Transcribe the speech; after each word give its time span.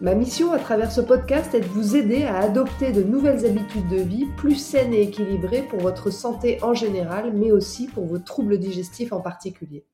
Ma 0.00 0.14
mission 0.14 0.52
à 0.52 0.58
travers 0.58 0.90
ce 0.90 1.00
podcast 1.00 1.54
est 1.54 1.60
de 1.60 1.66
vous 1.66 1.94
aider 1.94 2.24
à 2.24 2.38
adopter 2.38 2.90
de 2.90 3.02
nouvelles 3.02 3.46
habitudes 3.46 3.88
de 3.88 4.02
vie 4.02 4.26
plus 4.36 4.56
saines 4.56 4.92
et 4.92 5.02
équilibrées 5.02 5.62
pour 5.62 5.78
votre 5.78 6.10
santé 6.10 6.58
en 6.62 6.74
général, 6.74 7.32
mais 7.32 7.52
aussi 7.52 7.86
pour 7.86 8.04
vos 8.04 8.18
troubles 8.18 8.58
digestifs 8.58 9.12
en 9.12 9.20
particulier. 9.20 9.84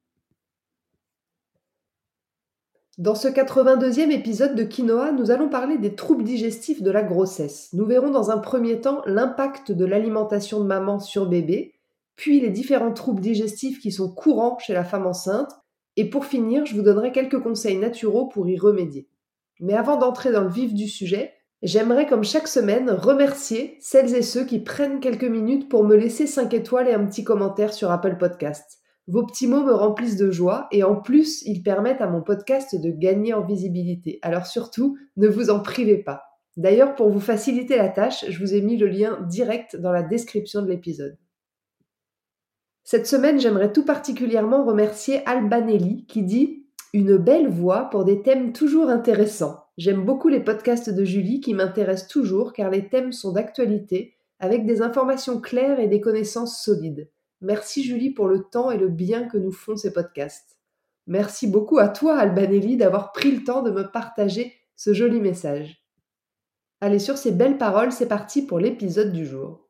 Dans 2.97 3.15
ce 3.15 3.29
82e 3.29 4.11
épisode 4.11 4.55
de 4.55 4.65
Quinoa, 4.65 5.13
nous 5.13 5.31
allons 5.31 5.51
parler 5.51 5.77
des 5.77 5.95
troubles 5.95 6.25
digestifs 6.25 6.83
de 6.83 6.91
la 6.91 7.03
grossesse. 7.03 7.69
Nous 7.75 7.85
verrons 7.85 8.11
dans 8.11 8.31
un 8.31 8.39
premier 8.39 8.81
temps 8.81 9.03
l'impact 9.05 9.71
de 9.71 9.85
l'alimentation 9.85 10.61
de 10.61 10.67
maman 10.67 10.99
sur 10.99 11.27
bébé, 11.27 11.75
puis 12.17 12.41
les 12.41 12.51
différents 12.51 12.93
troubles 12.93 13.21
digestifs 13.21 13.81
qui 13.81 13.93
sont 13.93 14.11
courants 14.11 14.59
chez 14.59 14.73
la 14.73 14.85
femme 14.85 15.07
enceinte, 15.07 15.53
et 15.97 16.09
pour 16.09 16.25
finir, 16.25 16.65
je 16.65 16.75
vous 16.75 16.83
donnerai 16.83 17.13
quelques 17.13 17.41
conseils 17.41 17.77
naturaux 17.77 18.27
pour 18.27 18.49
y 18.49 18.59
remédier. 18.59 19.07
Mais 19.61 19.75
avant 19.75 19.97
d'entrer 19.97 20.33
dans 20.33 20.43
le 20.43 20.51
vif 20.51 20.75
du 20.75 20.89
sujet, 20.89 21.33
j'aimerais 21.63 22.07
comme 22.07 22.25
chaque 22.25 22.49
semaine 22.49 22.91
remercier 22.91 23.77
celles 23.81 24.15
et 24.15 24.23
ceux 24.23 24.45
qui 24.45 24.59
prennent 24.59 25.01
quelques 25.01 25.25
minutes 25.25 25.69
pour 25.69 25.85
me 25.85 25.97
laisser 25.97 26.27
5 26.27 26.53
étoiles 26.55 26.89
et 26.89 26.95
un 26.95 27.07
petit 27.07 27.25
commentaire 27.25 27.73
sur 27.73 27.91
Apple 27.91 28.17
Podcast. 28.19 28.79
Vos 29.07 29.27
petits 29.27 29.47
mots 29.47 29.65
me 29.65 29.73
remplissent 29.73 30.17
de 30.17 30.31
joie 30.31 30.69
et 30.71 30.83
en 30.83 30.97
plus, 30.97 31.43
ils 31.43 31.63
permettent 31.63 32.01
à 32.01 32.09
mon 32.09 32.23
podcast 32.23 32.81
de 32.81 32.91
gagner 32.91 33.35
en 33.35 33.45
visibilité. 33.45 34.19
Alors 34.23 34.47
surtout, 34.47 34.97
ne 35.17 35.29
vous 35.29 35.51
en 35.51 35.61
privez 35.61 35.99
pas. 35.99 36.23
D'ailleurs, 36.57 36.95
pour 36.95 37.11
vous 37.11 37.21
faciliter 37.21 37.77
la 37.77 37.89
tâche, 37.89 38.25
je 38.29 38.39
vous 38.39 38.55
ai 38.55 38.61
mis 38.61 38.77
le 38.77 38.87
lien 38.87 39.19
direct 39.29 39.77
dans 39.77 39.93
la 39.93 40.03
description 40.03 40.63
de 40.63 40.69
l'épisode. 40.69 41.17
Cette 42.85 43.07
semaine, 43.07 43.41
j'aimerais 43.41 43.73
tout 43.73 43.85
particulièrement 43.85 44.65
remercier 44.65 45.27
Albanelli 45.27 46.07
qui 46.07 46.23
dit 46.23 46.67
une 46.93 47.17
belle 47.17 47.49
voix 47.49 47.89
pour 47.91 48.05
des 48.05 48.23
thèmes 48.23 48.53
toujours 48.53 48.89
intéressants. 48.89 49.65
J'aime 49.77 50.05
beaucoup 50.05 50.29
les 50.29 50.41
podcasts 50.41 50.91
de 50.91 51.05
Julie 51.05 51.41
qui 51.41 51.55
m'intéressent 51.55 52.09
toujours 52.09 52.53
car 52.53 52.71
les 52.71 52.89
thèmes 52.89 53.13
sont 53.13 53.33
d'actualité, 53.33 54.17
avec 54.41 54.67
des 54.67 54.83
informations 54.83 55.41
claires 55.41 55.79
et 55.79 55.89
des 55.89 56.01
connaissances 56.01 56.63
solides. 56.63 57.09
Merci 57.41 57.85
Julie 57.85 58.11
pour 58.11 58.27
le 58.27 58.43
temps 58.43 58.71
et 58.71 58.79
le 58.79 58.89
bien 58.89 59.29
que 59.29 59.39
nous 59.39 59.53
font 59.53 59.77
ces 59.77 59.93
podcasts. 59.93 60.59
Merci 61.07 61.47
beaucoup 61.47 61.79
à 61.79 61.89
toi 61.89 62.17
Albanelli 62.19 62.77
d'avoir 62.77 63.13
pris 63.13 63.31
le 63.33 63.45
temps 63.45 63.63
de 63.63 63.71
me 63.71 63.91
partager 63.91 64.53
ce 64.77 64.93
joli 64.93 65.21
message. 65.21 65.85
Allez, 66.81 66.99
sur 66.99 67.19
ces 67.19 67.33
belles 67.33 67.59
paroles, 67.59 67.93
c'est 67.93 68.09
parti 68.09 68.43
pour 68.43 68.59
l'épisode 68.59 69.13
du 69.13 69.27
jour. 69.27 69.69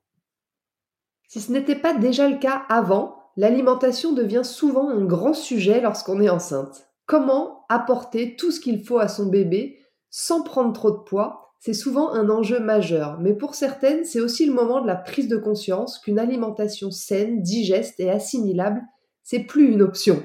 Si 1.29 1.41
ce 1.41 1.53
n'était 1.53 1.77
pas 1.77 1.95
déjà 1.95 2.29
le 2.29 2.39
cas 2.39 2.63
avant, 2.69 3.17
l'alimentation 3.37 4.13
devient 4.13 4.45
souvent 4.45 4.89
un 4.89 5.05
grand 5.05 5.35
sujet 5.35 5.81
lorsqu'on 5.81 6.21
est 6.21 6.29
enceinte. 6.29 6.90
Comment 7.11 7.65
apporter 7.69 8.37
tout 8.37 8.53
ce 8.53 8.61
qu'il 8.61 8.85
faut 8.85 9.01
à 9.01 9.09
son 9.09 9.27
bébé 9.27 9.81
sans 10.11 10.45
prendre 10.45 10.73
trop 10.73 10.93
de 10.93 10.99
poids 10.99 11.57
C'est 11.59 11.73
souvent 11.73 12.13
un 12.13 12.31
enjeu 12.31 12.61
majeur, 12.61 13.19
mais 13.19 13.35
pour 13.35 13.57
certaines, 13.57 14.05
c'est 14.05 14.21
aussi 14.21 14.47
le 14.47 14.53
moment 14.53 14.81
de 14.81 14.87
la 14.87 14.95
prise 14.95 15.27
de 15.27 15.37
conscience 15.37 15.99
qu'une 15.99 16.21
alimentation 16.21 16.93
saine, 16.93 17.43
digeste 17.43 17.99
et 17.99 18.11
assimilable, 18.11 18.81
c'est 19.25 19.41
plus 19.41 19.73
une 19.73 19.83
option. 19.83 20.23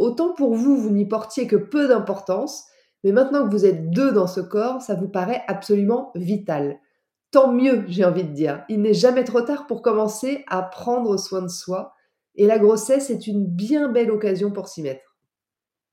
Autant 0.00 0.34
pour 0.34 0.56
vous, 0.56 0.76
vous 0.76 0.90
n'y 0.90 1.06
portiez 1.06 1.46
que 1.46 1.54
peu 1.54 1.86
d'importance, 1.86 2.64
mais 3.04 3.12
maintenant 3.12 3.44
que 3.46 3.52
vous 3.52 3.64
êtes 3.64 3.88
deux 3.90 4.10
dans 4.10 4.26
ce 4.26 4.40
corps, 4.40 4.82
ça 4.82 4.96
vous 4.96 5.08
paraît 5.08 5.44
absolument 5.46 6.10
vital. 6.16 6.80
Tant 7.30 7.52
mieux, 7.52 7.84
j'ai 7.86 8.04
envie 8.04 8.24
de 8.24 8.32
dire. 8.32 8.64
Il 8.68 8.82
n'est 8.82 8.94
jamais 8.94 9.22
trop 9.22 9.42
tard 9.42 9.68
pour 9.68 9.80
commencer 9.80 10.44
à 10.48 10.62
prendre 10.62 11.16
soin 11.16 11.42
de 11.42 11.46
soi, 11.46 11.92
et 12.34 12.48
la 12.48 12.58
grossesse 12.58 13.10
est 13.10 13.28
une 13.28 13.46
bien 13.46 13.88
belle 13.88 14.10
occasion 14.10 14.50
pour 14.50 14.66
s'y 14.66 14.82
mettre. 14.82 15.09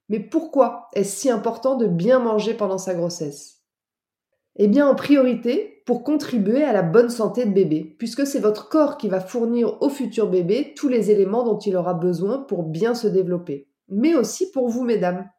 Mais 0.09 0.19
pourquoi 0.19 0.87
est-ce 0.93 1.17
si 1.17 1.29
important 1.29 1.75
de 1.75 1.87
bien 1.87 2.19
manger 2.19 2.53
pendant 2.53 2.77
sa 2.77 2.93
grossesse? 2.93 3.63
Eh 4.55 4.67
bien, 4.67 4.87
en 4.87 4.95
priorité, 4.95 5.83
pour 5.85 6.03
contribuer 6.03 6.63
à 6.63 6.73
la 6.73 6.81
bonne 6.81 7.09
santé 7.09 7.45
de 7.45 7.53
bébé, 7.53 7.95
puisque 7.99 8.25
c'est 8.25 8.39
votre 8.39 8.69
corps 8.69 8.97
qui 8.97 9.07
va 9.07 9.19
fournir 9.19 9.81
au 9.81 9.89
futur 9.89 10.27
bébé 10.27 10.73
tous 10.75 10.87
les 10.87 11.11
éléments 11.11 11.43
dont 11.43 11.59
il 11.59 11.75
aura 11.75 11.93
besoin 11.93 12.39
pour 12.39 12.63
bien 12.63 12.95
se 12.95 13.07
développer. 13.07 13.69
Mais 13.87 14.15
aussi 14.15 14.51
pour 14.51 14.67
vous, 14.69 14.83
mesdames. 14.83 15.29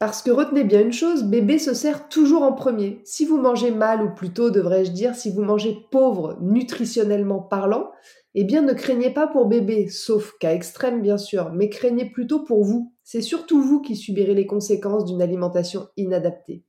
Parce 0.00 0.20
que 0.20 0.32
retenez 0.32 0.64
bien 0.64 0.80
une 0.80 0.92
chose, 0.92 1.22
bébé 1.22 1.60
se 1.60 1.74
sert 1.74 2.08
toujours 2.08 2.42
en 2.42 2.52
premier. 2.52 3.00
Si 3.04 3.24
vous 3.24 3.38
mangez 3.38 3.70
mal, 3.70 4.02
ou 4.02 4.12
plutôt 4.12 4.50
devrais-je 4.50 4.90
dire, 4.90 5.14
si 5.14 5.30
vous 5.30 5.42
mangez 5.42 5.86
pauvre 5.92 6.36
nutritionnellement 6.40 7.38
parlant, 7.38 7.92
eh 8.34 8.42
bien 8.42 8.62
ne 8.62 8.72
craignez 8.72 9.10
pas 9.10 9.28
pour 9.28 9.46
bébé, 9.46 9.88
sauf 9.88 10.32
cas 10.40 10.54
extrême 10.54 11.02
bien 11.02 11.18
sûr, 11.18 11.52
mais 11.52 11.68
craignez 11.68 12.10
plutôt 12.10 12.42
pour 12.42 12.64
vous. 12.64 12.91
C'est 13.04 13.22
surtout 13.22 13.60
vous 13.60 13.80
qui 13.80 13.96
subirez 13.96 14.34
les 14.34 14.46
conséquences 14.46 15.04
d'une 15.04 15.22
alimentation 15.22 15.88
inadaptée. 15.96 16.64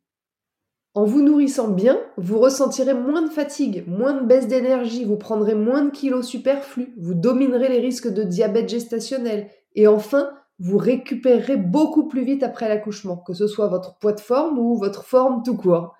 En 0.95 1.05
vous 1.05 1.23
nourrissant 1.23 1.69
bien, 1.69 1.99
vous 2.17 2.39
ressentirez 2.39 2.93
moins 2.93 3.23
de 3.23 3.31
fatigue, 3.31 3.83
moins 3.87 4.13
de 4.13 4.25
baisse 4.27 4.47
d'énergie, 4.47 5.05
vous 5.05 5.17
prendrez 5.17 5.55
moins 5.55 5.85
de 5.85 5.89
kilos 5.89 6.27
superflus, 6.27 6.93
vous 6.99 7.15
dominerez 7.15 7.69
les 7.69 7.79
risques 7.79 8.13
de 8.13 8.23
diabète 8.23 8.69
gestationnel 8.69 9.49
et 9.73 9.87
enfin, 9.87 10.29
vous 10.59 10.77
récupérerez 10.77 11.57
beaucoup 11.57 12.07
plus 12.07 12.23
vite 12.23 12.43
après 12.43 12.69
l'accouchement, 12.69 13.17
que 13.17 13.33
ce 13.33 13.47
soit 13.47 13.69
votre 13.69 13.97
poids 13.97 14.13
de 14.13 14.19
forme 14.19 14.59
ou 14.59 14.77
votre 14.77 15.03
forme 15.03 15.41
tout 15.43 15.57
court. 15.57 15.95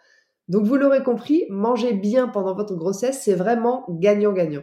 Donc 0.47 0.65
vous 0.65 0.75
l'aurez 0.75 1.01
compris, 1.01 1.45
manger 1.49 1.93
bien 1.93 2.27
pendant 2.27 2.53
votre 2.53 2.75
grossesse, 2.75 3.21
c'est 3.23 3.33
vraiment 3.33 3.85
gagnant-gagnant. 3.89 4.61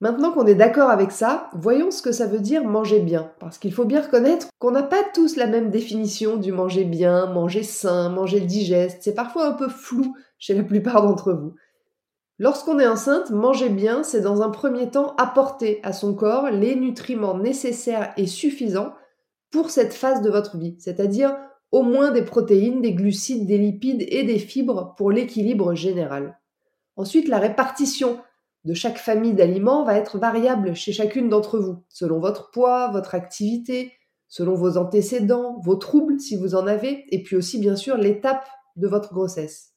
Maintenant 0.00 0.30
qu'on 0.30 0.46
est 0.46 0.54
d'accord 0.54 0.90
avec 0.90 1.10
ça, 1.10 1.48
voyons 1.54 1.90
ce 1.90 2.02
que 2.02 2.12
ça 2.12 2.26
veut 2.26 2.40
dire 2.40 2.64
manger 2.64 3.00
bien. 3.00 3.32
Parce 3.40 3.56
qu'il 3.56 3.72
faut 3.72 3.86
bien 3.86 4.02
reconnaître 4.02 4.48
qu'on 4.58 4.70
n'a 4.70 4.82
pas 4.82 5.02
tous 5.14 5.36
la 5.36 5.46
même 5.46 5.70
définition 5.70 6.36
du 6.36 6.52
manger 6.52 6.84
bien, 6.84 7.26
manger 7.26 7.62
sain, 7.62 8.10
manger 8.10 8.40
digeste. 8.40 8.98
C'est 9.00 9.14
parfois 9.14 9.46
un 9.46 9.52
peu 9.52 9.68
flou 9.68 10.14
chez 10.38 10.54
la 10.54 10.62
plupart 10.62 11.02
d'entre 11.02 11.32
vous. 11.32 11.54
Lorsqu'on 12.38 12.78
est 12.78 12.86
enceinte, 12.86 13.30
manger 13.30 13.70
bien, 13.70 14.02
c'est 14.02 14.20
dans 14.20 14.42
un 14.42 14.50
premier 14.50 14.90
temps 14.90 15.14
apporter 15.16 15.80
à 15.82 15.94
son 15.94 16.14
corps 16.14 16.50
les 16.50 16.76
nutriments 16.76 17.38
nécessaires 17.38 18.12
et 18.18 18.26
suffisants 18.26 18.92
pour 19.50 19.70
cette 19.70 19.94
phase 19.94 20.20
de 20.20 20.28
votre 20.28 20.58
vie, 20.58 20.76
c'est-à-dire 20.78 21.34
au 21.72 21.82
moins 21.82 22.10
des 22.10 22.22
protéines, 22.22 22.82
des 22.82 22.92
glucides, 22.92 23.46
des 23.46 23.56
lipides 23.56 24.04
et 24.08 24.24
des 24.24 24.38
fibres 24.38 24.94
pour 24.98 25.10
l'équilibre 25.10 25.74
général. 25.74 26.38
Ensuite, 26.96 27.28
la 27.28 27.38
répartition 27.38 28.18
de 28.66 28.74
chaque 28.74 28.98
famille 28.98 29.32
d'aliments 29.32 29.84
va 29.84 29.96
être 29.96 30.18
variable 30.18 30.74
chez 30.74 30.92
chacune 30.92 31.28
d'entre 31.28 31.58
vous, 31.58 31.84
selon 31.88 32.18
votre 32.18 32.50
poids, 32.50 32.90
votre 32.90 33.14
activité, 33.14 33.92
selon 34.26 34.54
vos 34.54 34.76
antécédents, 34.76 35.60
vos 35.62 35.76
troubles 35.76 36.18
si 36.18 36.36
vous 36.36 36.56
en 36.56 36.66
avez, 36.66 37.04
et 37.14 37.22
puis 37.22 37.36
aussi 37.36 37.58
bien 37.60 37.76
sûr 37.76 37.96
l'étape 37.96 38.44
de 38.74 38.88
votre 38.88 39.14
grossesse. 39.14 39.72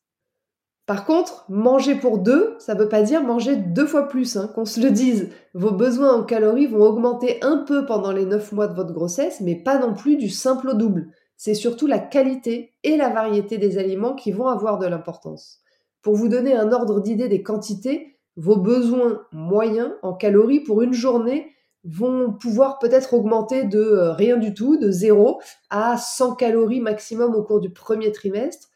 Par 0.87 1.05
contre, 1.05 1.45
manger 1.49 1.93
pour 1.93 2.17
deux, 2.17 2.55
ça 2.57 2.73
ne 2.73 2.79
veut 2.79 2.89
pas 2.89 3.03
dire 3.03 3.21
manger 3.21 3.57
deux 3.57 3.85
fois 3.85 4.07
plus, 4.07 4.37
hein, 4.37 4.49
qu'on 4.55 4.65
se 4.65 4.79
le 4.81 4.89
dise. 4.89 5.29
Vos 5.53 5.69
besoins 5.69 6.15
en 6.15 6.23
calories 6.23 6.65
vont 6.65 6.81
augmenter 6.81 7.37
un 7.43 7.57
peu 7.57 7.85
pendant 7.85 8.11
les 8.11 8.25
neuf 8.25 8.51
mois 8.51 8.67
de 8.67 8.73
votre 8.73 8.91
grossesse, 8.91 9.39
mais 9.39 9.55
pas 9.55 9.77
non 9.77 9.93
plus 9.93 10.17
du 10.17 10.29
simple 10.29 10.69
au 10.69 10.73
double. 10.73 11.11
C'est 11.37 11.53
surtout 11.53 11.85
la 11.85 11.99
qualité 11.99 12.73
et 12.83 12.97
la 12.97 13.09
variété 13.09 13.59
des 13.59 13.77
aliments 13.77 14.15
qui 14.15 14.31
vont 14.31 14.47
avoir 14.47 14.79
de 14.79 14.87
l'importance. 14.87 15.59
Pour 16.01 16.15
vous 16.15 16.27
donner 16.27 16.55
un 16.55 16.71
ordre 16.71 17.01
d'idée 17.01 17.27
des 17.27 17.43
quantités, 17.43 18.18
vos 18.39 18.55
besoins 18.55 19.21
moyens 19.33 19.91
en 20.01 20.13
calories 20.13 20.61
pour 20.61 20.81
une 20.81 20.93
journée 20.93 21.51
vont 21.83 22.31
pouvoir 22.31 22.79
peut-être 22.79 23.13
augmenter 23.13 23.65
de 23.65 23.79
euh, 23.79 24.13
rien 24.13 24.37
du 24.37 24.53
tout, 24.53 24.77
de 24.77 24.89
0 24.89 25.41
à 25.69 25.97
100 25.97 26.35
calories 26.35 26.79
maximum 26.79 27.35
au 27.35 27.43
cours 27.43 27.59
du 27.59 27.69
premier 27.69 28.11
trimestre, 28.11 28.69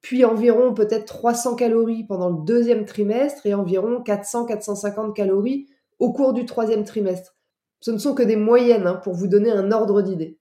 puis 0.00 0.24
environ 0.24 0.72
peut-être 0.72 1.04
300 1.04 1.56
calories 1.56 2.04
pendant 2.04 2.30
le 2.30 2.44
deuxième 2.44 2.86
trimestre 2.86 3.44
et 3.44 3.54
environ 3.54 4.02
400-450 4.02 5.12
calories 5.12 5.66
au 5.98 6.12
cours 6.12 6.32
du 6.32 6.46
troisième 6.46 6.84
trimestre. 6.84 7.36
Ce 7.80 7.90
ne 7.90 7.98
sont 7.98 8.14
que 8.14 8.22
des 8.22 8.36
moyennes 8.36 8.86
hein, 8.86 9.00
pour 9.02 9.12
vous 9.12 9.26
donner 9.26 9.50
un 9.50 9.70
ordre 9.70 10.00
d'idée. 10.00 10.39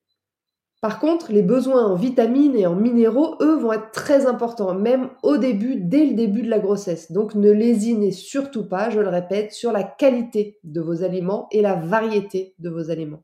Par 0.82 1.00
contre, 1.00 1.34
les 1.34 1.42
besoins 1.42 1.86
en 1.86 1.96
vitamines 1.96 2.56
et 2.56 2.66
en 2.66 2.76
minéraux, 2.76 3.36
eux, 3.42 3.56
vont 3.56 3.74
être 3.74 3.92
très 3.92 4.26
importants, 4.28 4.74
même 4.74 5.10
au 5.24 5.36
début, 5.36 5.76
dès 5.76 6.06
le 6.06 6.14
début 6.14 6.42
de 6.42 6.50
la 6.50 6.60
grossesse. 6.60 7.12
Donc 7.12 7.36
ne 7.36 7.52
lésinez 7.52 8.12
surtout 8.12 8.66
pas, 8.66 8.90
je 8.90 9.02
le 9.02 9.10
répète, 9.10 9.52
sur 9.52 9.74
la 9.74 9.84
qualité 9.84 10.58
de 10.64 10.80
vos 10.80 11.04
aliments 11.04 11.48
et 11.52 11.62
la 11.62 11.76
variété 11.76 12.56
de 12.60 12.70
vos 12.70 12.92
aliments. 12.92 13.24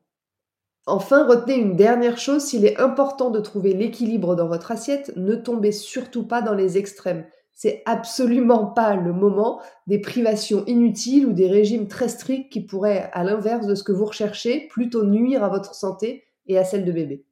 Enfin, 0.84 1.26
retenez 1.26 1.56
une 1.56 1.76
dernière 1.76 2.18
chose, 2.18 2.44
s'il 2.44 2.66
est 2.66 2.78
important 2.78 3.30
de 3.30 3.40
trouver 3.40 3.72
l'équilibre 3.72 4.36
dans 4.36 4.48
votre 4.48 4.70
assiette, 4.70 5.12
ne 5.16 5.34
tombez 5.34 5.72
surtout 5.72 6.26
pas 6.26 6.42
dans 6.42 6.54
les 6.54 6.76
extrêmes. 6.76 7.24
C'est 7.54 7.82
absolument 7.86 8.66
pas 8.66 8.94
le 8.94 9.14
moment 9.14 9.62
des 9.86 9.98
privations 9.98 10.62
inutiles 10.66 11.26
ou 11.26 11.32
des 11.32 11.48
régimes 11.48 11.88
très 11.88 12.08
stricts 12.08 12.52
qui 12.52 12.60
pourraient, 12.60 13.08
à 13.14 13.24
l'inverse 13.24 13.66
de 13.66 13.74
ce 13.74 13.82
que 13.82 13.92
vous 13.92 14.04
recherchez, 14.04 14.68
plutôt 14.68 15.06
nuire 15.06 15.42
à 15.42 15.48
votre 15.48 15.74
santé 15.74 16.24
et 16.46 16.58
à 16.58 16.64
celle 16.64 16.84
de 16.84 16.92
bébé. 16.92 17.24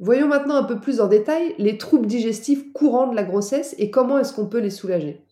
Voyons 0.00 0.26
maintenant 0.26 0.56
un 0.56 0.64
peu 0.64 0.80
plus 0.80 1.00
en 1.00 1.06
détail 1.06 1.54
les 1.58 1.78
troubles 1.78 2.06
digestifs 2.06 2.72
courants 2.72 3.06
de 3.06 3.14
la 3.14 3.22
grossesse 3.22 3.76
et 3.78 3.90
comment 3.90 4.18
est-ce 4.18 4.32
qu'on 4.32 4.48
peut 4.48 4.58
les 4.58 4.70
soulager. 4.70 5.24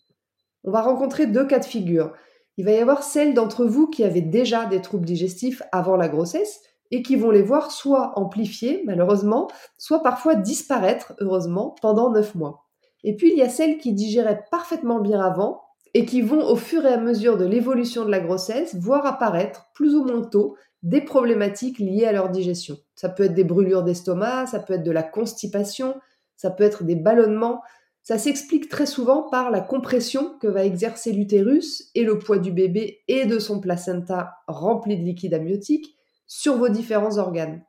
On 0.62 0.70
va 0.70 0.82
rencontrer 0.82 1.26
deux 1.26 1.46
cas 1.46 1.58
de 1.58 1.64
figure. 1.64 2.12
Il 2.56 2.64
va 2.64 2.70
y 2.70 2.78
avoir 2.78 3.02
celles 3.02 3.34
d'entre 3.34 3.64
vous 3.64 3.88
qui 3.88 4.04
avaient 4.04 4.20
déjà 4.20 4.66
des 4.66 4.80
troubles 4.80 5.06
digestifs 5.06 5.62
avant 5.72 5.96
la 5.96 6.08
grossesse 6.08 6.60
et 6.92 7.02
qui 7.02 7.16
vont 7.16 7.30
les 7.30 7.42
voir 7.42 7.72
soit 7.72 8.12
amplifiés, 8.16 8.82
malheureusement, 8.84 9.48
soit 9.78 10.02
parfois 10.02 10.36
disparaître, 10.36 11.14
heureusement, 11.18 11.74
pendant 11.82 12.10
9 12.10 12.34
mois. 12.36 12.68
Et 13.02 13.16
puis 13.16 13.32
il 13.32 13.38
y 13.38 13.42
a 13.42 13.48
celles 13.48 13.78
qui 13.78 13.92
digéraient 13.92 14.44
parfaitement 14.50 15.00
bien 15.00 15.20
avant 15.20 15.62
et 15.94 16.04
qui 16.04 16.22
vont 16.22 16.46
au 16.46 16.54
fur 16.54 16.84
et 16.84 16.92
à 16.92 16.98
mesure 16.98 17.36
de 17.36 17.44
l'évolution 17.44 18.04
de 18.04 18.10
la 18.10 18.20
grossesse 18.20 18.76
voir 18.76 19.06
apparaître 19.06 19.70
plus 19.74 19.96
ou 19.96 20.04
moins 20.04 20.22
tôt 20.22 20.56
des 20.82 21.00
problématiques 21.00 21.78
liées 21.78 22.06
à 22.06 22.12
leur 22.12 22.28
digestion. 22.28 22.76
Ça 23.02 23.08
peut 23.08 23.25
être 23.25 23.34
des 23.34 23.43
brûlures 23.43 23.82
d'estomac, 23.82 24.46
ça 24.46 24.60
peut 24.60 24.75
être 24.75 24.84
de 24.84 24.93
la 24.93 25.02
constipation, 25.02 25.96
ça 26.37 26.52
peut 26.52 26.62
être 26.62 26.84
des 26.84 26.94
ballonnements. 26.94 27.60
Ça 28.04 28.16
s'explique 28.16 28.69
très 28.69 28.87
souvent 28.87 29.28
par 29.28 29.50
la 29.50 29.60
compression 29.60 30.38
que 30.40 30.46
va 30.46 30.64
exercer 30.64 31.10
l'utérus 31.10 31.90
et 31.96 32.04
le 32.04 32.20
poids 32.20 32.38
du 32.38 32.52
bébé 32.52 33.00
et 33.08 33.26
de 33.26 33.40
son 33.40 33.58
placenta 33.58 34.34
rempli 34.46 34.96
de 34.96 35.02
liquide 35.02 35.34
amniotique 35.34 35.96
sur 36.28 36.56
vos 36.56 36.69
différents 36.69 37.19
organes. 37.19 37.64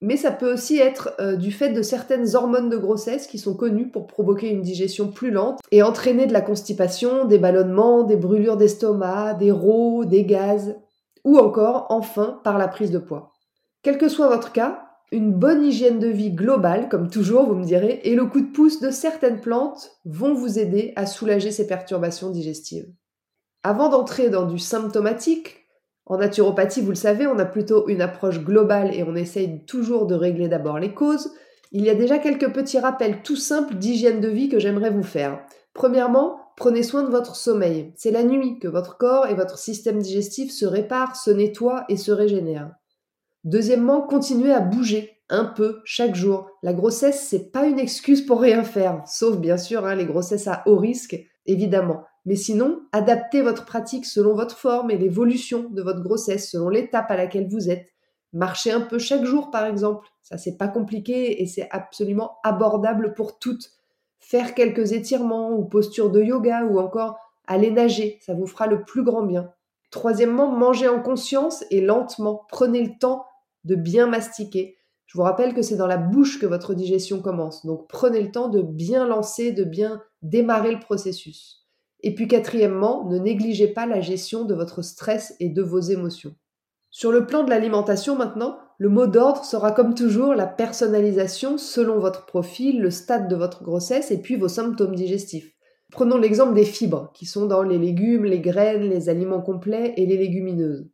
Mais 0.00 0.16
ça 0.16 0.30
peut 0.30 0.54
aussi 0.54 0.78
être 0.78 1.14
euh, 1.20 1.36
du 1.36 1.52
fait 1.52 1.74
de 1.74 1.82
certaines 1.82 2.34
hormones 2.34 2.70
de 2.70 2.78
grossesse 2.78 3.26
qui 3.26 3.38
sont 3.38 3.54
connues 3.54 3.90
pour 3.90 4.06
provoquer 4.06 4.48
une 4.48 4.62
digestion 4.62 5.08
plus 5.08 5.30
lente 5.30 5.60
et 5.70 5.82
entraîner 5.82 6.26
de 6.26 6.32
la 6.32 6.40
constipation, 6.40 7.26
des 7.26 7.38
ballonnements, 7.38 8.04
des 8.04 8.16
brûlures 8.16 8.56
d'estomac, 8.56 9.34
des 9.34 9.52
rots, 9.52 10.06
des 10.06 10.24
gaz, 10.24 10.76
ou 11.24 11.36
encore, 11.36 11.88
enfin, 11.90 12.40
par 12.42 12.56
la 12.56 12.68
prise 12.68 12.90
de 12.90 12.98
poids. 12.98 13.34
Quel 13.82 13.98
que 13.98 14.08
soit 14.08 14.28
votre 14.28 14.52
cas, 14.52 14.84
une 15.10 15.32
bonne 15.32 15.64
hygiène 15.64 15.98
de 15.98 16.08
vie 16.08 16.32
globale, 16.32 16.88
comme 16.88 17.08
toujours, 17.08 17.46
vous 17.46 17.54
me 17.54 17.64
direz, 17.64 18.00
et 18.04 18.14
le 18.14 18.26
coup 18.26 18.40
de 18.40 18.52
pouce 18.52 18.80
de 18.80 18.90
certaines 18.90 19.40
plantes 19.40 19.92
vont 20.04 20.34
vous 20.34 20.58
aider 20.58 20.92
à 20.96 21.06
soulager 21.06 21.50
ces 21.50 21.66
perturbations 21.66 22.30
digestives. 22.30 22.92
Avant 23.62 23.88
d'entrer 23.88 24.28
dans 24.28 24.46
du 24.46 24.58
symptomatique, 24.58 25.64
en 26.06 26.18
naturopathie, 26.18 26.80
vous 26.80 26.90
le 26.90 26.94
savez, 26.94 27.26
on 27.26 27.38
a 27.38 27.44
plutôt 27.44 27.88
une 27.88 28.00
approche 28.00 28.40
globale 28.40 28.94
et 28.94 29.02
on 29.02 29.14
essaye 29.14 29.64
toujours 29.66 30.06
de 30.06 30.14
régler 30.14 30.48
d'abord 30.48 30.78
les 30.78 30.94
causes. 30.94 31.32
Il 31.70 31.84
y 31.84 31.90
a 31.90 31.94
déjà 31.94 32.18
quelques 32.18 32.50
petits 32.52 32.78
rappels 32.78 33.22
tout 33.22 33.36
simples 33.36 33.74
d'hygiène 33.74 34.20
de 34.20 34.28
vie 34.28 34.48
que 34.48 34.58
j'aimerais 34.58 34.90
vous 34.90 35.02
faire. 35.02 35.44
Premièrement, 35.74 36.40
prenez 36.56 36.82
soin 36.82 37.02
de 37.02 37.10
votre 37.10 37.36
sommeil. 37.36 37.92
C'est 37.96 38.10
la 38.10 38.24
nuit 38.24 38.58
que 38.58 38.68
votre 38.68 38.96
corps 38.96 39.26
et 39.26 39.34
votre 39.34 39.58
système 39.58 39.98
digestif 39.98 40.50
se 40.50 40.64
réparent, 40.64 41.14
se 41.14 41.30
nettoient 41.30 41.84
et 41.90 41.98
se 41.98 42.10
régénèrent. 42.10 42.77
Deuxièmement, 43.48 44.02
continuez 44.02 44.52
à 44.52 44.60
bouger 44.60 45.22
un 45.30 45.46
peu 45.46 45.80
chaque 45.86 46.14
jour. 46.14 46.50
La 46.62 46.74
grossesse, 46.74 47.26
c'est 47.30 47.50
pas 47.50 47.64
une 47.64 47.78
excuse 47.78 48.20
pour 48.20 48.42
rien 48.42 48.62
faire, 48.62 49.02
sauf 49.06 49.38
bien 49.38 49.56
sûr 49.56 49.86
hein, 49.86 49.94
les 49.94 50.04
grossesses 50.04 50.46
à 50.48 50.62
haut 50.66 50.76
risque, 50.76 51.18
évidemment. 51.46 52.04
Mais 52.26 52.36
sinon, 52.36 52.82
adaptez 52.92 53.40
votre 53.40 53.64
pratique 53.64 54.04
selon 54.04 54.34
votre 54.34 54.58
forme 54.58 54.90
et 54.90 54.98
l'évolution 54.98 55.70
de 55.70 55.80
votre 55.80 56.02
grossesse, 56.02 56.50
selon 56.50 56.68
l'étape 56.68 57.10
à 57.10 57.16
laquelle 57.16 57.48
vous 57.48 57.70
êtes. 57.70 57.86
Marchez 58.34 58.70
un 58.70 58.82
peu 58.82 58.98
chaque 58.98 59.24
jour, 59.24 59.50
par 59.50 59.64
exemple. 59.64 60.06
Ça, 60.20 60.36
c'est 60.36 60.58
pas 60.58 60.68
compliqué 60.68 61.40
et 61.40 61.46
c'est 61.46 61.68
absolument 61.70 62.36
abordable 62.44 63.14
pour 63.14 63.38
toutes. 63.38 63.70
Faire 64.18 64.52
quelques 64.52 64.92
étirements 64.92 65.52
ou 65.52 65.64
postures 65.64 66.10
de 66.10 66.20
yoga 66.20 66.64
ou 66.66 66.78
encore 66.78 67.16
aller 67.46 67.70
nager, 67.70 68.18
ça 68.20 68.34
vous 68.34 68.46
fera 68.46 68.66
le 68.66 68.84
plus 68.84 69.04
grand 69.04 69.22
bien. 69.22 69.50
Troisièmement, 69.90 70.48
mangez 70.48 70.86
en 70.86 71.00
conscience 71.00 71.64
et 71.70 71.80
lentement. 71.80 72.42
Prenez 72.50 72.82
le 72.82 72.98
temps 72.98 73.24
de 73.68 73.74
bien 73.74 74.06
mastiquer. 74.06 74.76
Je 75.06 75.16
vous 75.16 75.22
rappelle 75.22 75.54
que 75.54 75.62
c'est 75.62 75.76
dans 75.76 75.86
la 75.86 75.98
bouche 75.98 76.40
que 76.40 76.46
votre 76.46 76.74
digestion 76.74 77.20
commence. 77.20 77.64
Donc 77.64 77.86
prenez 77.88 78.20
le 78.20 78.32
temps 78.32 78.48
de 78.48 78.62
bien 78.62 79.06
lancer, 79.06 79.52
de 79.52 79.64
bien 79.64 80.02
démarrer 80.22 80.72
le 80.72 80.80
processus. 80.80 81.66
Et 82.00 82.14
puis 82.14 82.26
quatrièmement, 82.26 83.04
ne 83.08 83.18
négligez 83.18 83.68
pas 83.68 83.86
la 83.86 84.00
gestion 84.00 84.44
de 84.44 84.54
votre 84.54 84.82
stress 84.82 85.36
et 85.38 85.50
de 85.50 85.62
vos 85.62 85.80
émotions. 85.80 86.34
Sur 86.90 87.12
le 87.12 87.26
plan 87.26 87.44
de 87.44 87.50
l'alimentation 87.50 88.16
maintenant, 88.16 88.58
le 88.78 88.88
mot 88.88 89.06
d'ordre 89.06 89.44
sera 89.44 89.72
comme 89.72 89.94
toujours 89.94 90.34
la 90.34 90.46
personnalisation 90.46 91.58
selon 91.58 91.98
votre 91.98 92.24
profil, 92.24 92.80
le 92.80 92.90
stade 92.90 93.28
de 93.28 93.36
votre 93.36 93.62
grossesse 93.62 94.10
et 94.10 94.22
puis 94.22 94.36
vos 94.36 94.48
symptômes 94.48 94.94
digestifs. 94.94 95.52
Prenons 95.90 96.16
l'exemple 96.16 96.54
des 96.54 96.64
fibres, 96.64 97.10
qui 97.14 97.26
sont 97.26 97.46
dans 97.46 97.62
les 97.62 97.78
légumes, 97.78 98.24
les 98.24 98.40
graines, 98.40 98.88
les 98.88 99.08
aliments 99.08 99.42
complets 99.42 99.94
et 99.96 100.06
les 100.06 100.16
légumineuses. 100.16 100.86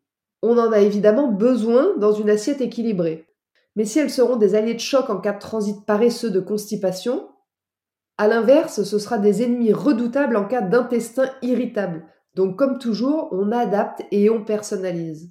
On 0.46 0.58
en 0.58 0.72
a 0.72 0.80
évidemment 0.80 1.28
besoin 1.28 1.96
dans 1.96 2.12
une 2.12 2.28
assiette 2.28 2.60
équilibrée. 2.60 3.26
Mais 3.76 3.86
si 3.86 3.98
elles 3.98 4.10
seront 4.10 4.36
des 4.36 4.54
alliés 4.54 4.74
de 4.74 4.78
choc 4.78 5.08
en 5.08 5.16
cas 5.16 5.32
de 5.32 5.38
transit 5.38 5.86
paresseux 5.86 6.30
de 6.30 6.38
constipation, 6.38 7.30
à 8.18 8.28
l'inverse, 8.28 8.82
ce 8.82 8.98
sera 8.98 9.16
des 9.16 9.42
ennemis 9.42 9.72
redoutables 9.72 10.36
en 10.36 10.44
cas 10.44 10.60
d'intestin 10.60 11.30
irritable. 11.40 12.04
Donc 12.34 12.58
comme 12.58 12.78
toujours, 12.78 13.30
on 13.32 13.52
adapte 13.52 14.02
et 14.10 14.28
on 14.28 14.44
personnalise. 14.44 15.30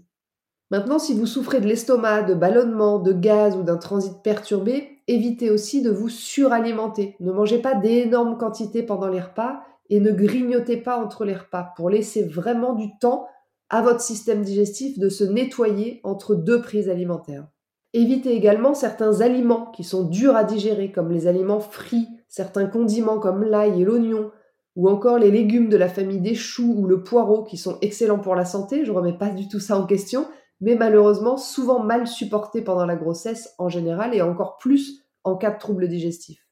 Maintenant, 0.72 0.98
si 0.98 1.14
vous 1.14 1.28
souffrez 1.28 1.62
de 1.62 1.68
l'estomac, 1.68 2.24
de 2.24 2.34
ballonnement, 2.34 2.98
de 2.98 3.14
gaz 3.14 3.56
ou 3.56 3.62
d'un 3.62 3.78
transit 3.78 4.24
perturbé, 4.24 5.04
évitez 5.08 5.52
aussi 5.52 5.84
de 5.84 5.92
vous 5.92 6.10
suralimenter. 6.10 7.16
Ne 7.20 7.32
mangez 7.32 7.60
pas 7.60 7.76
d'énormes 7.76 8.40
quantités 8.40 8.82
pendant 8.82 9.10
les 9.10 9.22
repas 9.22 9.62
et 9.92 10.00
ne 10.00 10.10
grignotez 10.10 10.78
pas 10.78 10.98
entre 10.98 11.24
les 11.24 11.36
repas 11.36 11.72
pour 11.76 11.92
laisser 11.92 12.24
vraiment 12.24 12.74
du 12.74 12.98
temps 12.98 13.28
à 13.70 13.82
votre 13.82 14.02
système 14.02 14.44
digestif 14.44 15.00
de 15.00 15.10
se 15.10 15.24
nettoyer 15.24 16.00
entre 16.04 16.36
deux 16.36 16.62
prises 16.62 16.90
alimentaires. 16.90 17.48
Évitez 17.94 18.34
également 18.34 18.74
certains 18.74 19.22
aliments 19.22 19.72
qui 19.72 19.84
sont 19.84 20.04
durs 20.04 20.36
à 20.36 20.44
digérer, 20.44 20.92
comme 20.92 21.12
les 21.12 21.28
aliments 21.28 21.60
frits, 21.60 22.08
certains 22.28 22.66
condiments 22.66 23.20
comme 23.20 23.44
l'ail 23.44 23.82
et 23.82 23.86
l'oignon, 23.86 24.32
ou 24.76 24.90
encore 24.90 25.20
les 25.20 25.30
légumes 25.30 25.70
de 25.70 25.78
la 25.78 25.90
famille 25.90 26.22
des 26.22 26.34
choux 26.34 26.74
ou 26.76 26.88
le 26.88 27.04
poireau 27.04 27.44
qui 27.44 27.58
sont 27.58 27.78
excellents 27.82 28.20
pour 28.20 28.34
la 28.34 28.46
santé, 28.46 28.86
je 28.86 28.92
ne 28.92 28.98
remets 28.98 29.18
pas 29.18 29.30
du 29.30 29.48
tout 29.48 29.60
ça 29.60 29.78
en 29.78 29.86
question, 29.86 30.28
mais 30.62 30.76
malheureusement 30.76 31.38
souvent 31.38 31.80
mal 31.80 32.08
supportés 32.08 32.62
pendant 32.62 32.86
la 32.86 32.96
grossesse 32.96 33.54
en 33.60 33.70
général 33.70 34.16
et 34.16 34.22
encore 34.22 34.58
plus 34.58 35.04
en 35.24 35.36
cas 35.36 35.52
de 35.52 35.60
troubles 35.60 35.88
digestifs. 35.88 36.48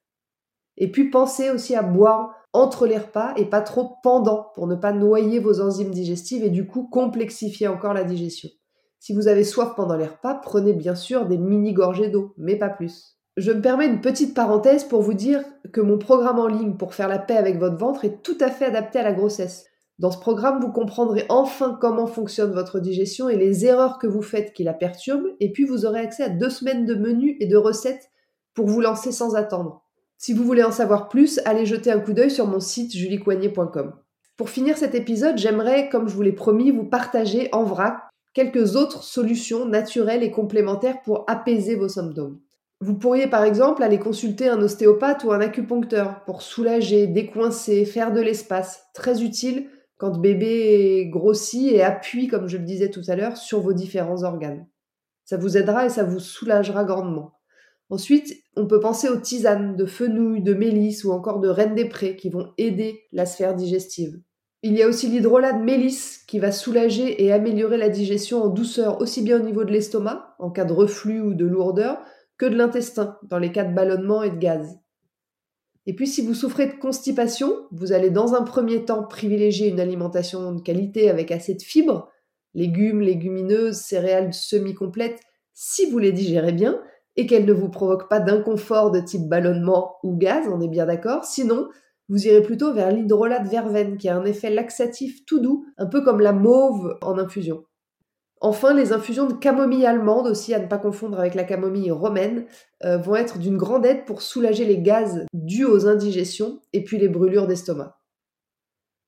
Et 0.77 0.91
puis 0.91 1.09
pensez 1.09 1.49
aussi 1.49 1.75
à 1.75 1.81
boire 1.81 2.35
entre 2.53 2.85
les 2.85 2.97
repas 2.97 3.33
et 3.37 3.45
pas 3.45 3.61
trop 3.61 3.95
pendant 4.03 4.47
pour 4.55 4.67
ne 4.67 4.75
pas 4.75 4.91
noyer 4.91 5.39
vos 5.39 5.61
enzymes 5.61 5.91
digestives 5.91 6.43
et 6.43 6.49
du 6.49 6.67
coup 6.67 6.87
complexifier 6.87 7.67
encore 7.67 7.93
la 7.93 8.03
digestion. 8.03 8.49
Si 8.99 9.13
vous 9.13 9.27
avez 9.27 9.43
soif 9.43 9.73
pendant 9.75 9.95
les 9.95 10.05
repas, 10.05 10.35
prenez 10.35 10.73
bien 10.73 10.95
sûr 10.95 11.25
des 11.25 11.37
mini 11.37 11.73
gorgées 11.73 12.09
d'eau, 12.09 12.33
mais 12.37 12.55
pas 12.55 12.69
plus. 12.69 13.17
Je 13.37 13.51
me 13.51 13.61
permets 13.61 13.87
une 13.87 14.01
petite 14.01 14.35
parenthèse 14.35 14.83
pour 14.83 15.01
vous 15.01 15.13
dire 15.13 15.43
que 15.71 15.81
mon 15.81 15.97
programme 15.97 16.39
en 16.39 16.47
ligne 16.47 16.75
pour 16.75 16.93
faire 16.93 17.07
la 17.07 17.17
paix 17.17 17.37
avec 17.37 17.57
votre 17.57 17.77
ventre 17.77 18.05
est 18.05 18.21
tout 18.21 18.37
à 18.41 18.49
fait 18.49 18.65
adapté 18.65 18.99
à 18.99 19.03
la 19.03 19.13
grossesse. 19.13 19.65
Dans 19.99 20.11
ce 20.11 20.19
programme, 20.19 20.59
vous 20.59 20.71
comprendrez 20.71 21.25
enfin 21.29 21.77
comment 21.79 22.07
fonctionne 22.07 22.51
votre 22.51 22.79
digestion 22.79 23.29
et 23.29 23.37
les 23.37 23.65
erreurs 23.65 23.99
que 23.99 24.07
vous 24.07 24.21
faites 24.21 24.51
qui 24.53 24.63
la 24.63 24.73
perturbent, 24.73 25.29
et 25.39 25.51
puis 25.51 25.63
vous 25.63 25.85
aurez 25.85 25.99
accès 25.99 26.23
à 26.23 26.29
deux 26.29 26.49
semaines 26.49 26.85
de 26.85 26.95
menus 26.95 27.37
et 27.39 27.47
de 27.47 27.55
recettes 27.55 28.09
pour 28.53 28.67
vous 28.67 28.81
lancer 28.81 29.11
sans 29.11 29.35
attendre. 29.35 29.80
Si 30.21 30.33
vous 30.33 30.43
voulez 30.43 30.61
en 30.61 30.69
savoir 30.69 31.09
plus, 31.09 31.39
allez 31.45 31.65
jeter 31.65 31.91
un 31.91 31.99
coup 31.99 32.13
d'œil 32.13 32.29
sur 32.29 32.45
mon 32.45 32.59
site 32.59 32.95
juliecoignet.com. 32.95 33.93
Pour 34.37 34.51
finir 34.51 34.77
cet 34.77 34.93
épisode, 34.93 35.39
j'aimerais, 35.39 35.89
comme 35.89 36.07
je 36.07 36.13
vous 36.13 36.21
l'ai 36.21 36.31
promis, 36.31 36.69
vous 36.69 36.83
partager 36.83 37.49
en 37.53 37.63
vrac 37.63 38.07
quelques 38.35 38.75
autres 38.75 39.01
solutions 39.03 39.65
naturelles 39.65 40.21
et 40.21 40.29
complémentaires 40.29 41.01
pour 41.01 41.25
apaiser 41.27 41.73
vos 41.73 41.87
symptômes. 41.87 42.39
Vous 42.81 42.93
pourriez 42.93 43.25
par 43.25 43.43
exemple 43.43 43.81
aller 43.81 43.97
consulter 43.97 44.47
un 44.47 44.61
ostéopathe 44.61 45.23
ou 45.23 45.31
un 45.31 45.41
acupuncteur 45.41 46.23
pour 46.25 46.43
soulager, 46.43 47.07
décoincer, 47.07 47.83
faire 47.85 48.13
de 48.13 48.21
l'espace. 48.21 48.83
Très 48.93 49.23
utile 49.23 49.69
quand 49.97 50.19
bébé 50.19 51.07
grossit 51.09 51.71
et 51.71 51.81
appuie, 51.81 52.27
comme 52.27 52.47
je 52.47 52.57
le 52.57 52.63
disais 52.63 52.91
tout 52.91 53.01
à 53.07 53.15
l'heure, 53.15 53.37
sur 53.37 53.59
vos 53.59 53.73
différents 53.73 54.21
organes. 54.21 54.67
Ça 55.25 55.37
vous 55.37 55.57
aidera 55.57 55.87
et 55.87 55.89
ça 55.89 56.03
vous 56.03 56.19
soulagera 56.19 56.83
grandement. 56.83 57.40
Ensuite, 57.91 58.41
on 58.55 58.67
peut 58.67 58.79
penser 58.79 59.09
aux 59.09 59.19
tisanes 59.19 59.75
de 59.75 59.85
fenouil, 59.85 60.41
de 60.41 60.53
mélisse 60.53 61.03
ou 61.03 61.11
encore 61.11 61.41
de 61.41 61.49
reine 61.49 61.75
des 61.75 61.89
prés 61.89 62.15
qui 62.15 62.29
vont 62.29 62.53
aider 62.57 63.01
la 63.11 63.25
sphère 63.25 63.53
digestive. 63.53 64.17
Il 64.63 64.77
y 64.77 64.81
a 64.81 64.87
aussi 64.87 65.09
l'hydrolat 65.09 65.51
de 65.51 65.63
mélisse 65.63 66.23
qui 66.25 66.39
va 66.39 66.53
soulager 66.53 67.21
et 67.21 67.33
améliorer 67.33 67.75
la 67.75 67.89
digestion 67.89 68.43
en 68.43 68.47
douceur 68.47 69.01
aussi 69.01 69.21
bien 69.21 69.41
au 69.41 69.43
niveau 69.43 69.65
de 69.65 69.73
l'estomac, 69.73 70.35
en 70.39 70.51
cas 70.51 70.63
de 70.63 70.71
reflux 70.71 71.19
ou 71.19 71.33
de 71.33 71.45
lourdeur, 71.45 71.99
que 72.37 72.45
de 72.45 72.55
l'intestin, 72.55 73.17
dans 73.23 73.39
les 73.39 73.51
cas 73.51 73.65
de 73.65 73.75
ballonnement 73.75 74.23
et 74.23 74.29
de 74.29 74.37
gaz. 74.37 74.79
Et 75.85 75.93
puis 75.93 76.07
si 76.07 76.25
vous 76.25 76.33
souffrez 76.33 76.67
de 76.67 76.79
constipation, 76.79 77.53
vous 77.71 77.91
allez 77.91 78.09
dans 78.09 78.35
un 78.35 78.43
premier 78.43 78.85
temps 78.85 79.03
privilégier 79.03 79.67
une 79.67 79.81
alimentation 79.81 80.53
de 80.53 80.61
qualité 80.61 81.09
avec 81.09 81.29
assez 81.29 81.55
de 81.55 81.61
fibres, 81.61 82.09
légumes, 82.53 83.01
légumineuses, 83.01 83.79
céréales 83.79 84.33
semi-complètes, 84.33 85.19
si 85.53 85.91
vous 85.91 85.99
les 85.99 86.13
digérez 86.13 86.53
bien 86.53 86.79
et 87.15 87.25
qu'elles 87.27 87.45
ne 87.45 87.53
vous 87.53 87.69
provoquent 87.69 88.09
pas 88.09 88.19
d'inconfort 88.19 88.91
de 88.91 88.99
type 88.99 89.27
ballonnement 89.27 89.97
ou 90.03 90.15
gaz, 90.15 90.47
on 90.51 90.61
est 90.61 90.67
bien 90.67 90.85
d'accord. 90.85 91.25
Sinon, 91.25 91.67
vous 92.09 92.27
irez 92.27 92.41
plutôt 92.41 92.73
vers 92.73 92.91
l'hydrolat 92.91 93.39
de 93.39 93.49
verveine 93.49 93.97
qui 93.97 94.09
a 94.09 94.17
un 94.17 94.25
effet 94.25 94.49
laxatif 94.49 95.25
tout 95.25 95.39
doux, 95.39 95.65
un 95.77 95.85
peu 95.85 96.01
comme 96.03 96.19
la 96.19 96.33
mauve 96.33 96.97
en 97.01 97.17
infusion. 97.17 97.63
Enfin, 98.43 98.73
les 98.73 98.91
infusions 98.91 99.27
de 99.27 99.33
camomille 99.33 99.85
allemande, 99.85 100.25
aussi 100.25 100.53
à 100.55 100.59
ne 100.59 100.65
pas 100.65 100.79
confondre 100.79 101.19
avec 101.19 101.35
la 101.35 101.43
camomille 101.43 101.91
romaine, 101.91 102.47
euh, 102.83 102.97
vont 102.97 103.15
être 103.15 103.37
d'une 103.37 103.55
grande 103.55 103.85
aide 103.85 104.03
pour 104.05 104.23
soulager 104.23 104.65
les 104.65 104.81
gaz 104.81 105.25
dus 105.31 105.63
aux 105.63 105.87
indigestions 105.87 106.59
et 106.73 106.83
puis 106.83 106.97
les 106.97 107.07
brûlures 107.07 107.45
d'estomac. 107.45 107.99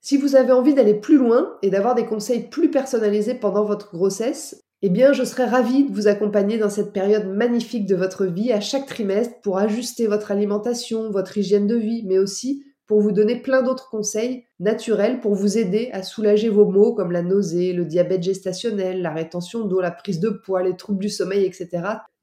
Si 0.01 0.17
vous 0.17 0.36
avez 0.36 0.51
envie 0.51 0.75
d'aller 0.75 0.93
plus 0.93 1.17
loin 1.17 1.57
et 1.63 1.72
d'avoir 1.72 1.95
des 1.95 2.05
conseils 2.05 2.48
plus 2.50 2.69
personnalisés 2.69 3.36
pendant 3.36 3.65
votre 3.65 3.91
grossesse, 3.91 4.62
eh 4.86 4.90
bien, 4.90 5.13
je 5.13 5.24
serais 5.24 5.46
ravie 5.46 5.86
de 5.86 5.94
vous 5.94 6.10
accompagner 6.10 6.58
dans 6.58 6.70
cette 6.70 6.92
période 6.92 7.25
magnifique 7.25 7.86
de 7.86 7.96
votre 7.96 8.25
vie 8.25 8.52
à 8.52 8.60
chaque 8.60 8.86
trimestre 8.86 9.40
pour 9.42 9.58
ajuster 9.58 10.08
votre 10.08 10.30
alimentation, 10.30 11.10
votre 11.10 11.38
hygiène 11.38 11.68
de 11.68 11.78
vie, 11.78 12.04
mais 12.06 12.20
aussi 12.20 12.66
pour 12.86 13.00
vous 13.00 13.13
donner 13.13 13.38
plein 13.38 13.62
d'autres 13.62 13.90
conseils 13.90 14.44
naturels 14.60 15.22
pour 15.22 15.36
vous 15.36 15.58
aider 15.58 15.90
à 15.94 16.04
soulager 16.04 16.50
vos 16.50 16.66
maux 16.66 16.94
comme 16.94 17.13
la 17.13 17.22
nausée, 17.22 17.72
le 17.72 17.86
diabète 17.86 18.24
gestationnel, 18.24 19.02
la 19.02 19.13
rétention 19.13 19.63
d'eau, 19.63 19.80
la 19.80 19.90
prise 19.90 20.20
de 20.20 20.30
poids, 20.30 20.63
les 20.63 20.75
troubles 20.75 21.00
du 21.00 21.10
sommeil, 21.10 21.46
etc. 21.46 21.70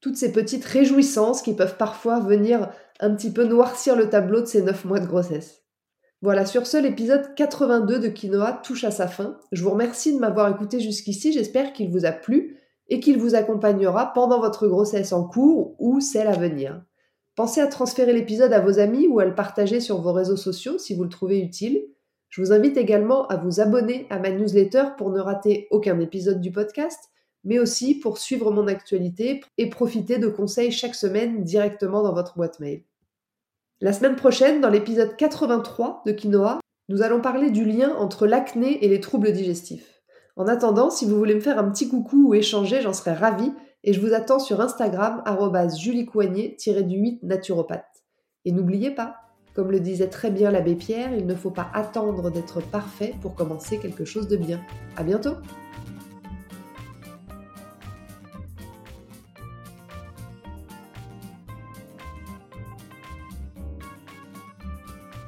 Toutes 0.03 0.17
ces 0.17 0.31
petites 0.31 0.67
réjouissances 0.67 1.41
qui 1.41 1.55
peuvent 1.55 1.79
parfois 1.79 2.21
venir 2.21 2.69
un 3.01 3.15
petit 3.15 3.33
peu 3.33 3.45
noircir 3.45 3.97
le 3.97 4.11
tableau 4.11 4.43
de 4.43 4.47
ces 4.47 4.61
9 4.61 4.85
mois 4.85 5.01
de 5.01 5.07
grossesse. 5.07 5.60
Voilà, 6.23 6.45
sur 6.45 6.67
ce, 6.67 6.77
l'épisode 6.77 7.35
82 7.35 7.99
de 7.99 8.09
Quinoa 8.09 8.53
touche 8.53 8.85
à 8.85 8.91
sa 8.91 9.09
fin. 9.09 9.39
Je 9.53 9.63
vous 9.63 9.71
remercie 9.71 10.15
de 10.15 10.19
m'avoir 10.19 10.51
écouté 10.51 10.79
jusqu'ici, 10.79 11.33
j'espère 11.33 11.73
qu'il 11.73 11.91
vous 11.91 12.05
a 12.05 12.13
plu 12.13 12.59
et 12.91 13.01
qu'il 13.01 13.17
vous 13.17 13.35
accompagnera 13.35 14.13
pendant 14.13 14.39
votre 14.39 14.69
grossesse 14.69 15.15
en 15.15 15.25
cours 15.25 15.75
ou 15.79 16.01
celle 16.01 16.27
à 16.27 16.37
venir. 16.37 16.83
Pensez 17.37 17.63
à 17.63 17.69
transférer 17.69 18.13
l'épisode 18.13 18.53
à 18.53 18.61
vos 18.61 18.79
amis 18.79 19.07
ou 19.07 19.19
à 19.19 19.25
le 19.25 19.35
partager 19.35 19.81
sur 19.81 20.03
vos 20.03 20.13
réseaux 20.13 20.37
sociaux 20.37 20.77
si 20.77 20.95
vous 20.95 21.05
le 21.05 21.09
trouvez 21.09 21.41
utile. 21.41 21.87
Je 22.29 22.43
vous 22.43 22.53
invite 22.53 22.77
également 22.77 23.27
à 23.29 23.37
vous 23.37 23.61
abonner 23.61 24.07
à 24.11 24.19
ma 24.19 24.31
newsletter 24.31 24.89
pour 24.99 25.11
ne 25.11 25.21
rater 25.21 25.69
aucun 25.71 25.99
épisode 26.01 26.43
du 26.43 26.53
podcast, 26.53 27.01
mais 27.45 27.59
aussi 27.59 27.99
pour 27.99 28.19
suivre 28.19 28.51
mon 28.51 28.67
actualité 28.67 29.41
et 29.57 29.71
profiter 29.71 30.19
de 30.19 30.29
conseils 30.29 30.71
chaque 30.71 30.95
semaine 30.95 31.45
directement 31.45 32.03
dans 32.03 32.13
votre 32.13 32.37
boîte 32.37 32.61
mail. 32.61 32.83
La 33.83 33.95
semaine 33.95 34.17
prochaine, 34.17 34.61
dans 34.61 34.69
l'épisode 34.69 35.17
83 35.17 36.03
de 36.05 36.13
Quinoa, 36.13 36.61
nous 36.91 37.01
allons 37.01 37.23
parler 37.23 37.51
du 37.51 37.65
lien 37.65 37.95
entre 37.97 38.27
l'acné 38.27 38.85
et 38.85 38.89
les 38.89 39.01
troubles 39.01 39.33
digestifs. 39.33 40.03
En 40.37 40.47
attendant, 40.49 40.91
si 40.91 41.07
vous 41.07 41.17
voulez 41.17 41.35
me 41.35 41.41
faire 41.41 41.59
un 41.59 41.71
petit 41.71 41.89
coucou 41.89 42.29
ou 42.29 42.35
échanger, 42.35 42.83
j'en 42.83 42.93
serais 42.93 43.15
ravie 43.15 43.55
et 43.83 43.95
je 43.95 44.01
vous 44.03 44.13
attends 44.13 44.39
sur 44.39 44.61
Instagram 44.61 45.23
juliecoignet-du8 45.25 47.21
naturopathe. 47.23 48.05
Et 48.45 48.53
n'oubliez 48.53 48.91
pas, 48.91 49.17
comme 49.55 49.71
le 49.71 49.81
disait 49.81 50.09
très 50.09 50.31
bien 50.31 50.51
l'abbé 50.51 50.75
Pierre, 50.75 51.15
il 51.15 51.27
ne 51.27 51.35
faut 51.35 51.51
pas 51.51 51.71
attendre 51.73 52.31
d'être 52.31 52.61
parfait 52.61 53.15
pour 53.23 53.35
commencer 53.35 53.79
quelque 53.79 54.05
chose 54.05 54.29
de 54.29 54.37
bien. 54.37 54.61
À 54.99 55.05
bientôt! 55.05 55.37